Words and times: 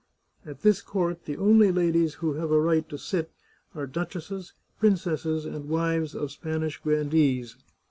At 0.47 0.61
this 0.61 0.81
court 0.81 1.25
the 1.25 1.37
only 1.37 1.71
ladies 1.71 2.15
who 2.15 2.33
have 2.33 2.49
a 2.51 2.59
right 2.59 2.89
to 2.89 2.97
sit 2.97 3.29
are 3.75 3.85
duchesses, 3.85 4.53
princesses, 4.79 5.45
and 5.45 5.69
wives 5.69 6.15
of 6.15 6.31
Spanish 6.31 6.79
grandees. 6.79 7.55